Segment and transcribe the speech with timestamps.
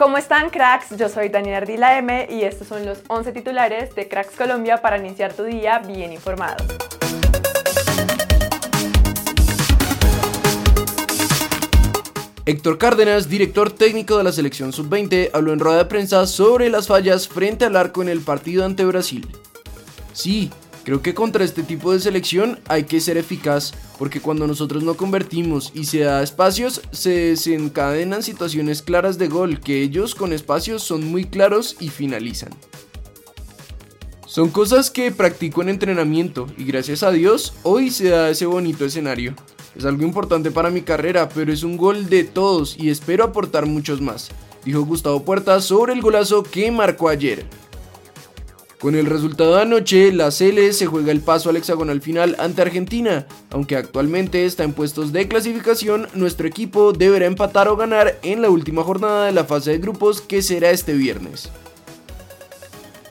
[0.00, 0.96] ¿Cómo están cracks?
[0.96, 4.96] Yo soy Daniela Ardila M y estos son los 11 titulares de Cracks Colombia para
[4.96, 6.64] iniciar tu día bien informado.
[12.46, 16.86] Héctor Cárdenas, director técnico de la selección sub-20, habló en rueda de prensa sobre las
[16.86, 19.28] fallas frente al arco en el partido ante Brasil.
[20.14, 20.50] Sí,
[20.84, 24.94] Creo que contra este tipo de selección hay que ser eficaz, porque cuando nosotros no
[24.96, 30.82] convertimos y se da espacios, se desencadenan situaciones claras de gol que ellos con espacios
[30.82, 32.50] son muy claros y finalizan.
[34.26, 38.84] Son cosas que practico en entrenamiento y gracias a Dios hoy se da ese bonito
[38.84, 39.34] escenario.
[39.76, 43.66] Es algo importante para mi carrera, pero es un gol de todos y espero aportar
[43.66, 44.30] muchos más,
[44.64, 47.44] dijo Gustavo Puerta sobre el golazo que marcó ayer.
[48.80, 52.62] Con el resultado de anoche, la Cele se juega el paso al hexagonal final ante
[52.62, 53.26] Argentina.
[53.50, 58.48] Aunque actualmente está en puestos de clasificación, nuestro equipo deberá empatar o ganar en la
[58.48, 61.50] última jornada de la fase de grupos que será este viernes.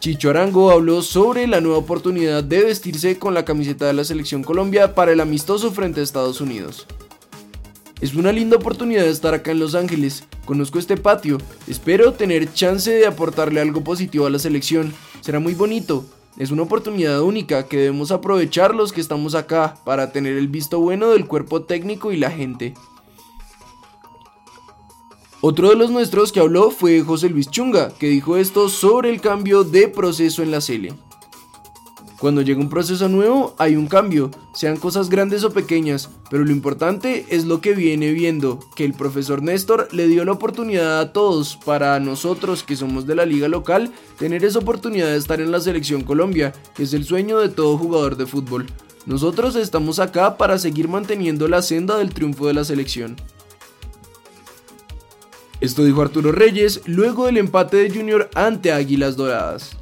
[0.00, 4.42] Chicho Arango habló sobre la nueva oportunidad de vestirse con la camiseta de la selección
[4.42, 6.86] Colombia para el amistoso frente a Estados Unidos.
[8.00, 10.24] Es una linda oportunidad de estar acá en Los Ángeles.
[10.46, 11.36] Conozco este patio.
[11.66, 14.94] Espero tener chance de aportarle algo positivo a la selección.
[15.20, 16.04] Será muy bonito.
[16.38, 20.78] Es una oportunidad única que debemos aprovechar los que estamos acá para tener el visto
[20.78, 22.74] bueno del cuerpo técnico y la gente.
[25.40, 29.20] Otro de los nuestros que habló fue José Luis Chunga, que dijo esto sobre el
[29.20, 30.94] cambio de proceso en la Cele.
[32.18, 36.50] Cuando llega un proceso nuevo hay un cambio, sean cosas grandes o pequeñas, pero lo
[36.50, 41.12] importante es lo que viene viendo, que el profesor Néstor le dio la oportunidad a
[41.12, 45.52] todos, para nosotros que somos de la liga local, tener esa oportunidad de estar en
[45.52, 48.66] la selección Colombia, que es el sueño de todo jugador de fútbol.
[49.06, 53.14] Nosotros estamos acá para seguir manteniendo la senda del triunfo de la selección.
[55.60, 59.77] Esto dijo Arturo Reyes luego del empate de Junior ante Águilas Doradas.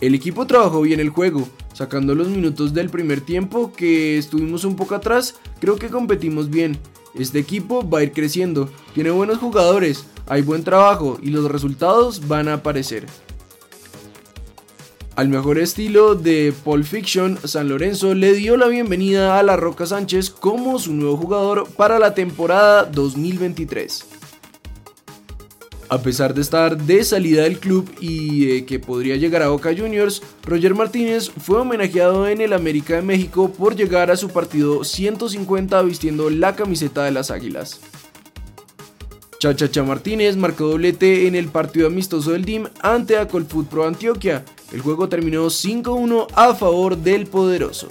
[0.00, 4.76] El equipo trabajó bien el juego, sacando los minutos del primer tiempo que estuvimos un
[4.76, 6.78] poco atrás, creo que competimos bien.
[7.14, 12.28] Este equipo va a ir creciendo, tiene buenos jugadores, hay buen trabajo y los resultados
[12.28, 13.06] van a aparecer.
[15.16, 19.84] Al mejor estilo de Pulp Fiction, San Lorenzo le dio la bienvenida a La Roca
[19.84, 24.04] Sánchez como su nuevo jugador para la temporada 2023.
[25.90, 30.22] A pesar de estar de salida del club y que podría llegar a Boca Juniors,
[30.42, 35.80] Roger Martínez fue homenajeado en el América de México por llegar a su partido 150
[35.82, 37.80] vistiendo la camiseta de las Águilas.
[39.38, 44.44] Chachacha Martínez marcó doblete en el partido amistoso del DIM ante Acolfoot Pro Antioquia.
[44.72, 47.88] El juego terminó 5-1 a favor del poderoso.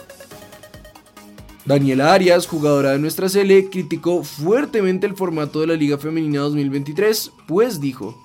[1.67, 7.33] Daniela Arias, jugadora de nuestra Sele, criticó fuertemente el formato de la Liga Femenina 2023,
[7.45, 8.23] pues dijo,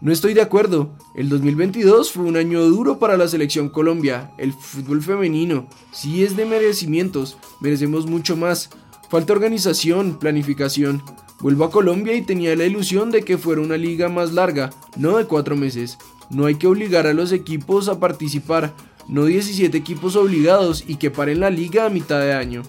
[0.00, 4.52] no estoy de acuerdo, el 2022 fue un año duro para la selección Colombia, el
[4.52, 8.70] fútbol femenino, sí es de merecimientos, merecemos mucho más,
[9.08, 11.04] falta organización, planificación.
[11.38, 15.18] Vuelvo a Colombia y tenía la ilusión de que fuera una liga más larga, no
[15.18, 15.98] de cuatro meses.
[16.30, 18.74] No hay que obligar a los equipos a participar,
[19.10, 22.62] no 17 equipos obligados y que paren la liga a mitad de año.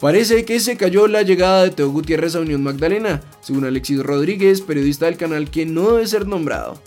[0.00, 4.60] Parece que se cayó la llegada de Teo Gutiérrez a Unión Magdalena, según Alexis Rodríguez,
[4.60, 6.80] periodista del canal que no debe ser nombrado.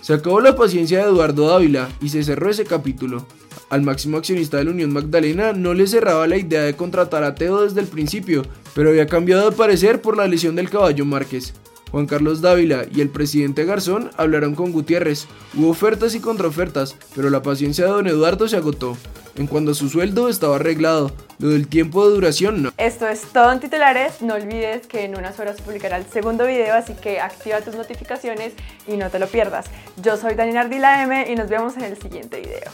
[0.00, 3.26] Se acabó la paciencia de Eduardo Dávila y se cerró ese capítulo.
[3.68, 7.34] Al máximo accionista de la Unión Magdalena no le cerraba la idea de contratar a
[7.34, 8.42] Teo desde el principio,
[8.74, 11.54] pero había cambiado de parecer por la lesión del caballo Márquez.
[11.90, 15.26] Juan Carlos Dávila y el presidente Garzón hablaron con Gutiérrez.
[15.54, 18.96] Hubo ofertas y contraofertas, pero la paciencia de don Eduardo se agotó.
[19.36, 22.72] En cuanto a su sueldo estaba arreglado, lo del tiempo de duración no.
[22.76, 26.74] Esto es todo en titulares, no olvides que en unas horas publicará el segundo video,
[26.74, 28.52] así que activa tus notificaciones
[28.86, 29.66] y no te lo pierdas.
[30.02, 32.70] Yo soy Daniela Ardila M y nos vemos en el siguiente video.